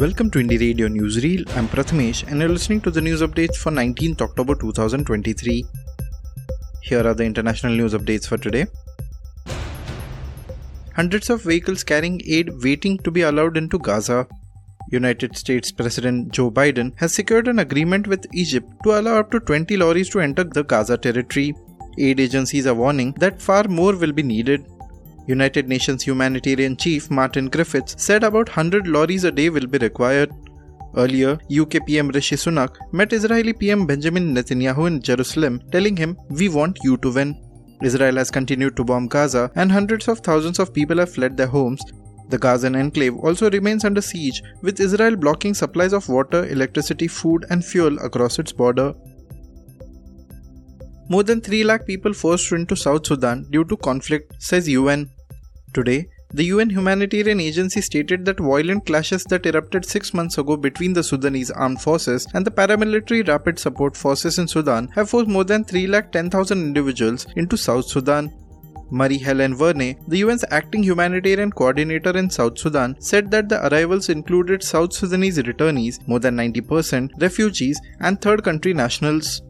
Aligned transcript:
Welcome 0.00 0.30
to 0.32 0.40
Indie 0.40 0.60
Radio 0.60 0.88
Newsreel. 0.88 1.42
I'm 1.56 1.68
Prathmesh 1.68 2.30
and 2.30 2.40
you're 2.40 2.50
listening 2.50 2.82
to 2.82 2.90
the 2.90 3.00
news 3.00 3.22
updates 3.22 3.56
for 3.56 3.72
19th 3.72 4.20
October 4.20 4.54
2023. 4.54 5.64
Here 6.82 7.06
are 7.06 7.14
the 7.14 7.24
international 7.24 7.72
news 7.72 7.94
updates 7.94 8.26
for 8.26 8.36
today. 8.36 8.66
Hundreds 10.94 11.30
of 11.30 11.40
vehicles 11.42 11.82
carrying 11.82 12.20
aid 12.26 12.50
waiting 12.62 12.98
to 12.98 13.10
be 13.10 13.22
allowed 13.22 13.56
into 13.56 13.78
Gaza. 13.78 14.26
United 14.90 15.34
States 15.34 15.72
President 15.72 16.30
Joe 16.30 16.50
Biden 16.50 16.92
has 16.98 17.14
secured 17.14 17.48
an 17.48 17.60
agreement 17.60 18.06
with 18.06 18.26
Egypt 18.34 18.70
to 18.84 19.00
allow 19.00 19.20
up 19.20 19.30
to 19.30 19.40
20 19.40 19.78
lorries 19.78 20.10
to 20.10 20.20
enter 20.20 20.44
the 20.44 20.62
Gaza 20.62 20.98
territory. 20.98 21.54
Aid 21.98 22.20
agencies 22.20 22.66
are 22.66 22.74
warning 22.74 23.12
that 23.12 23.40
far 23.40 23.64
more 23.64 23.96
will 23.96 24.12
be 24.12 24.22
needed. 24.22 24.66
United 25.26 25.68
Nations 25.68 26.02
humanitarian 26.04 26.76
chief 26.76 27.10
Martin 27.10 27.46
Griffiths 27.48 27.96
said 27.98 28.22
about 28.22 28.48
100 28.48 28.86
lorries 28.86 29.24
a 29.24 29.32
day 29.32 29.48
will 29.50 29.66
be 29.66 29.78
required. 29.78 30.30
Earlier, 30.96 31.38
UK 31.50 31.84
PM 31.86 32.08
Rishi 32.08 32.36
Sunak 32.36 32.76
met 32.92 33.12
Israeli 33.12 33.52
PM 33.52 33.86
Benjamin 33.86 34.34
Netanyahu 34.34 34.86
in 34.86 35.02
Jerusalem, 35.02 35.60
telling 35.70 35.96
him, 35.96 36.16
We 36.30 36.48
want 36.48 36.78
you 36.82 36.96
to 36.98 37.10
win. 37.12 37.42
Israel 37.82 38.16
has 38.16 38.30
continued 38.30 38.76
to 38.76 38.84
bomb 38.84 39.08
Gaza, 39.08 39.50
and 39.56 39.70
hundreds 39.70 40.08
of 40.08 40.20
thousands 40.20 40.58
of 40.58 40.72
people 40.72 40.98
have 40.98 41.12
fled 41.12 41.36
their 41.36 41.48
homes. 41.48 41.82
The 42.28 42.38
Gazan 42.38 42.74
enclave 42.74 43.16
also 43.16 43.50
remains 43.50 43.84
under 43.84 44.00
siege, 44.00 44.42
with 44.62 44.80
Israel 44.80 45.16
blocking 45.16 45.54
supplies 45.54 45.92
of 45.92 46.08
water, 46.08 46.46
electricity, 46.46 47.08
food, 47.08 47.44
and 47.50 47.64
fuel 47.64 47.98
across 47.98 48.38
its 48.38 48.52
border. 48.52 48.94
More 51.08 51.22
than 51.22 51.40
3 51.40 51.62
lakh 51.64 51.86
people 51.86 52.12
forced 52.12 52.50
into 52.52 52.74
South 52.74 53.06
Sudan 53.06 53.46
due 53.50 53.64
to 53.64 53.76
conflict, 53.76 54.34
says 54.38 54.68
UN. 54.68 55.10
Today, 55.76 56.08
the 56.32 56.44
UN 56.44 56.70
humanitarian 56.70 57.38
agency 57.38 57.82
stated 57.82 58.24
that 58.24 58.40
violent 58.40 58.86
clashes 58.86 59.24
that 59.24 59.44
erupted 59.44 59.84
six 59.84 60.14
months 60.14 60.38
ago 60.38 60.56
between 60.56 60.94
the 60.94 61.04
Sudanese 61.04 61.50
armed 61.50 61.82
forces 61.82 62.26
and 62.32 62.46
the 62.46 62.50
paramilitary 62.50 63.28
rapid 63.28 63.58
support 63.58 63.94
forces 63.94 64.38
in 64.38 64.48
Sudan 64.48 64.88
have 64.94 65.10
forced 65.10 65.28
more 65.28 65.44
than 65.44 65.66
3,10,000 65.66 66.52
individuals 66.52 67.26
into 67.36 67.58
South 67.58 67.84
Sudan. 67.84 68.32
Marie 68.90 69.18
Helen 69.18 69.54
Verney, 69.54 69.98
the 70.08 70.22
UN's 70.22 70.46
acting 70.50 70.82
humanitarian 70.82 71.52
coordinator 71.52 72.16
in 72.16 72.30
South 72.30 72.58
Sudan, 72.58 72.96
said 72.98 73.30
that 73.32 73.50
the 73.50 73.60
arrivals 73.66 74.08
included 74.08 74.62
South 74.62 74.94
Sudanese 74.94 75.40
returnees, 75.40 75.98
more 76.08 76.20
than 76.20 76.36
90%, 76.36 77.10
refugees, 77.20 77.78
and 78.00 78.22
third 78.22 78.42
country 78.42 78.72
nationals. 78.72 79.42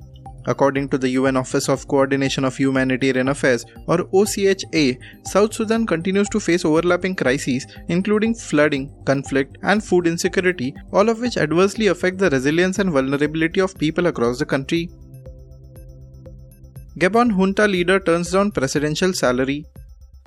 According 0.46 0.88
to 0.90 0.98
the 0.98 1.08
UN 1.10 1.36
Office 1.36 1.68
of 1.68 1.86
Coordination 1.88 2.44
of 2.44 2.56
Humanitarian 2.56 3.28
Affairs 3.28 3.64
or 3.86 3.98
OCHA, 4.14 4.98
South 5.26 5.54
Sudan 5.54 5.86
continues 5.86 6.28
to 6.28 6.40
face 6.40 6.64
overlapping 6.64 7.16
crises 7.16 7.66
including 7.88 8.34
flooding, 8.34 8.92
conflict, 9.04 9.58
and 9.62 9.82
food 9.82 10.06
insecurity, 10.06 10.74
all 10.92 11.08
of 11.08 11.20
which 11.20 11.36
adversely 11.36 11.88
affect 11.88 12.18
the 12.18 12.30
resilience 12.30 12.78
and 12.78 12.90
vulnerability 12.90 13.60
of 13.60 13.76
people 13.76 14.06
across 14.06 14.38
the 14.38 14.46
country. 14.46 14.88
Gabon 16.98 17.30
junta 17.30 17.66
leader 17.66 18.00
turns 18.00 18.30
down 18.30 18.50
presidential 18.50 19.12
salary. 19.12 19.66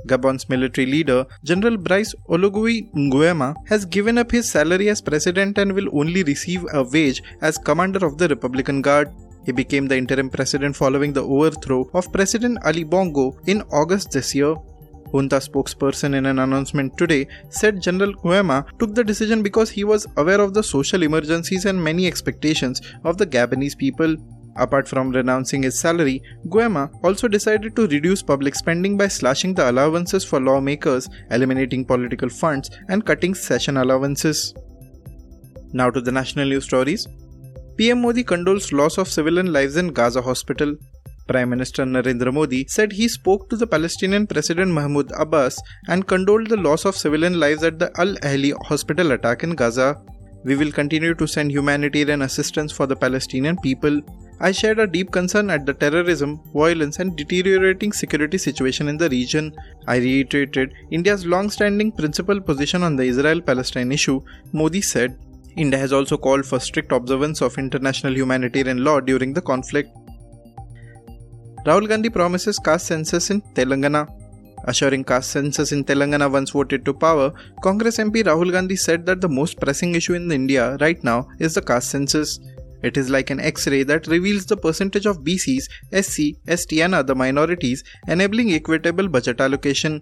Gabon's 0.05 0.47
military 0.49 0.85
leader, 0.85 1.25
General 1.43 1.77
Brice 1.77 2.13
Oligui 2.29 2.91
Nguema, 2.93 3.55
has 3.67 3.85
given 3.85 4.17
up 4.17 4.31
his 4.31 4.51
salary 4.51 4.89
as 4.89 5.01
president 5.01 5.57
and 5.57 5.73
will 5.73 5.87
only 5.93 6.23
receive 6.23 6.63
a 6.73 6.83
wage 6.83 7.23
as 7.41 7.57
commander 7.57 8.05
of 8.05 8.17
the 8.17 8.27
Republican 8.27 8.81
Guard. 8.81 9.11
He 9.49 9.53
became 9.53 9.87
the 9.87 9.97
interim 9.97 10.29
president 10.29 10.75
following 10.75 11.11
the 11.11 11.23
overthrow 11.23 11.89
of 11.95 12.13
President 12.13 12.59
Ali 12.63 12.83
Bongo 12.83 13.35
in 13.47 13.63
August 13.71 14.11
this 14.11 14.35
year. 14.35 14.53
Junta 15.11 15.37
spokesperson 15.37 16.13
in 16.13 16.27
an 16.27 16.37
announcement 16.37 16.95
today 16.99 17.25
said 17.49 17.81
General 17.81 18.13
Nguema 18.23 18.57
took 18.77 18.93
the 18.93 19.03
decision 19.03 19.41
because 19.41 19.71
he 19.71 19.83
was 19.83 20.05
aware 20.17 20.39
of 20.39 20.53
the 20.53 20.61
social 20.61 21.01
emergencies 21.01 21.65
and 21.65 21.83
many 21.83 22.05
expectations 22.05 22.79
of 23.03 23.17
the 23.17 23.25
Gabonese 23.25 23.75
people. 23.75 24.15
Apart 24.55 24.87
from 24.87 25.09
renouncing 25.09 25.63
his 25.63 25.79
salary, 25.79 26.21
Nguema 26.45 26.91
also 27.03 27.27
decided 27.27 27.75
to 27.75 27.87
reduce 27.87 28.21
public 28.21 28.53
spending 28.53 28.97
by 28.97 29.07
slashing 29.07 29.55
the 29.55 29.71
allowances 29.71 30.23
for 30.23 30.39
lawmakers, 30.39 31.09
eliminating 31.31 31.85
political 31.85 32.29
funds, 32.29 32.69
and 32.89 33.03
cutting 33.03 33.33
session 33.33 33.77
allowances. 33.77 34.53
Now 35.73 35.89
to 35.89 36.01
the 36.01 36.11
national 36.11 36.49
news 36.49 36.65
stories. 36.65 37.07
PM 37.79 38.01
Modi 38.01 38.25
condoles 38.25 38.73
loss 38.73 38.97
of 38.97 39.07
civilian 39.07 39.53
lives 39.53 39.77
in 39.77 39.93
Gaza 39.93 40.21
hospital. 40.21 40.75
Prime 41.27 41.49
Minister 41.49 41.85
Narendra 41.85 42.33
Modi 42.33 42.65
said 42.67 42.91
he 42.91 43.07
spoke 43.07 43.49
to 43.49 43.55
the 43.55 43.65
Palestinian 43.65 44.27
President 44.27 44.69
Mahmoud 44.69 45.13
Abbas 45.17 45.61
and 45.87 46.05
condoled 46.05 46.49
the 46.49 46.57
loss 46.57 46.83
of 46.83 46.97
civilian 46.97 47.39
lives 47.39 47.63
at 47.63 47.79
the 47.79 47.89
Al 47.97 48.15
Ahli 48.31 48.51
hospital 48.65 49.13
attack 49.13 49.43
in 49.43 49.51
Gaza. 49.51 49.95
We 50.43 50.57
will 50.57 50.73
continue 50.73 51.13
to 51.15 51.25
send 51.25 51.53
humanitarian 51.53 52.23
assistance 52.23 52.73
for 52.73 52.85
the 52.85 52.97
Palestinian 52.97 53.55
people. 53.55 54.01
I 54.41 54.51
shared 54.51 54.79
a 54.79 54.87
deep 54.87 55.13
concern 55.13 55.49
at 55.49 55.65
the 55.65 55.73
terrorism, 55.73 56.41
violence, 56.53 56.99
and 56.99 57.15
deteriorating 57.15 57.93
security 57.93 58.37
situation 58.37 58.89
in 58.89 58.97
the 58.97 59.07
region. 59.07 59.55
I 59.87 59.99
reiterated 59.99 60.73
India's 60.91 61.25
long 61.25 61.49
standing 61.49 61.93
principal 61.93 62.41
position 62.41 62.83
on 62.83 62.97
the 62.97 63.03
Israel 63.05 63.39
Palestine 63.39 63.93
issue, 63.93 64.19
Modi 64.51 64.81
said. 64.81 65.17
India 65.63 65.77
has 65.77 65.91
also 65.91 66.17
called 66.17 66.45
for 66.45 66.59
strict 66.59 66.93
observance 66.97 67.41
of 67.41 67.57
international 67.57 68.15
humanitarian 68.15 68.83
law 68.83 68.99
during 68.99 69.33
the 69.33 69.41
conflict. 69.41 69.89
Rahul 71.65 71.89
Gandhi 71.89 72.09
promises 72.09 72.57
caste 72.57 72.87
census 72.87 73.29
in 73.29 73.41
Telangana. 73.57 74.07
Assuring 74.65 75.03
caste 75.03 75.31
census 75.31 75.73
in 75.73 75.83
Telangana 75.83 76.31
once 76.31 76.51
voted 76.51 76.85
to 76.85 76.93
power, 76.93 77.33
Congress 77.61 77.97
MP 77.97 78.23
Rahul 78.23 78.53
Gandhi 78.53 78.77
said 78.77 79.05
that 79.05 79.19
the 79.19 79.27
most 79.27 79.59
pressing 79.59 79.95
issue 79.95 80.13
in 80.13 80.31
India 80.31 80.77
right 80.79 81.03
now 81.03 81.27
is 81.39 81.55
the 81.55 81.61
caste 81.61 81.89
census. 81.89 82.39
It 82.81 82.95
is 82.95 83.09
like 83.09 83.29
an 83.29 83.41
X 83.41 83.67
ray 83.67 83.83
that 83.83 84.07
reveals 84.07 84.45
the 84.45 84.55
percentage 84.55 85.05
of 85.05 85.23
BCs, 85.25 85.65
SC, 86.01 86.37
ST, 86.47 86.81
and 86.81 86.95
other 86.95 87.15
minorities, 87.15 87.83
enabling 88.07 88.53
equitable 88.53 89.09
budget 89.09 89.41
allocation. 89.41 90.01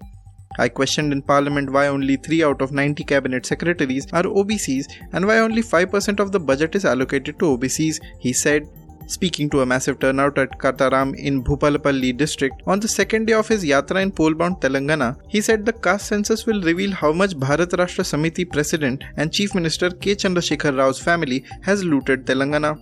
I 0.58 0.70
questioned 0.70 1.12
in 1.12 1.22
Parliament 1.22 1.72
why 1.72 1.88
only 1.88 2.16
3 2.16 2.44
out 2.44 2.62
of 2.62 2.72
90 2.72 3.04
cabinet 3.04 3.46
secretaries 3.46 4.08
are 4.14 4.24
OBCs 4.24 4.86
and 5.14 5.28
why 5.28 5.40
only 5.40 5.62
5% 5.62 6.20
of 6.20 6.32
the 6.32 6.40
budget 6.40 6.76
is 6.76 6.86
allocated 6.86 7.38
to 7.40 7.58
OBCs, 7.58 8.00
he 8.20 8.34
said. 8.34 8.68
Speaking 9.08 9.50
to 9.52 9.62
a 9.62 9.66
massive 9.66 10.00
turnout 10.00 10.38
at 10.38 10.58
Kataram 10.60 11.16
in 11.16 11.42
Bhupalpalli 11.42 12.18
district 12.18 12.62
on 12.68 12.82
the 12.82 12.90
second 12.90 13.26
day 13.26 13.34
of 13.34 13.48
his 13.48 13.64
yatra 13.64 14.02
in 14.02 14.12
Polbound, 14.12 14.60
Telangana, 14.60 15.16
he 15.30 15.40
said 15.40 15.66
the 15.66 15.72
caste 15.72 16.08
census 16.08 16.46
will 16.46 16.62
reveal 16.62 16.92
how 16.92 17.14
much 17.14 17.32
Bharat 17.32 17.70
Rashtra 17.70 18.04
Samiti 18.04 18.52
President 18.52 19.04
and 19.16 19.32
Chief 19.32 19.56
Minister 19.56 19.92
K. 19.92 20.14
Chandrasekhar 20.16 20.78
Rao's 20.78 21.00
family 21.00 21.46
has 21.62 21.86
looted 21.86 22.26
Telangana. 22.26 22.78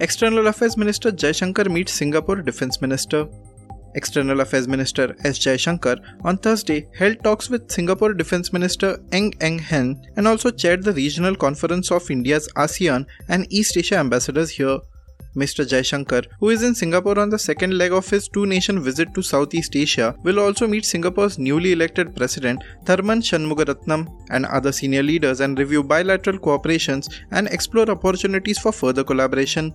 External 0.00 0.48
Affairs 0.48 0.76
Minister 0.76 1.12
Jaishankar 1.12 1.70
meets 1.70 1.92
Singapore 1.92 2.42
Defence 2.42 2.80
Minister. 2.80 3.28
External 3.96 4.40
Affairs 4.40 4.68
Minister 4.68 5.16
S. 5.24 5.38
Jaishankar 5.38 5.96
on 6.22 6.38
Thursday 6.38 6.86
held 6.98 7.22
talks 7.24 7.50
with 7.50 7.70
Singapore 7.70 8.14
Defence 8.14 8.52
Minister 8.52 8.98
Ng 9.12 9.32
Eng 9.40 9.58
Hen 9.58 10.02
and 10.16 10.28
also 10.28 10.50
chaired 10.50 10.84
the 10.84 10.92
regional 10.92 11.34
conference 11.34 11.90
of 11.90 12.10
India's 12.10 12.48
ASEAN 12.56 13.06
and 13.28 13.46
East 13.50 13.76
Asia 13.76 13.96
ambassadors 13.96 14.50
here. 14.50 14.78
Mr. 15.36 15.66
Jaishankar, 15.70 16.24
who 16.40 16.48
is 16.48 16.62
in 16.62 16.74
Singapore 16.74 17.18
on 17.18 17.28
the 17.28 17.38
second 17.38 17.76
leg 17.76 17.92
of 17.92 18.08
his 18.08 18.26
two 18.26 18.46
nation 18.46 18.82
visit 18.82 19.12
to 19.14 19.22
Southeast 19.22 19.76
Asia, 19.76 20.14
will 20.22 20.40
also 20.40 20.66
meet 20.66 20.86
Singapore's 20.86 21.38
newly 21.38 21.72
elected 21.72 22.16
president 22.16 22.64
Tharman 22.84 23.20
Shanmugaratnam 23.20 24.08
and 24.30 24.46
other 24.46 24.72
senior 24.72 25.02
leaders 25.02 25.40
and 25.40 25.58
review 25.58 25.82
bilateral 25.82 26.38
cooperations 26.38 27.12
and 27.32 27.48
explore 27.48 27.90
opportunities 27.90 28.58
for 28.58 28.72
further 28.72 29.04
collaboration. 29.04 29.74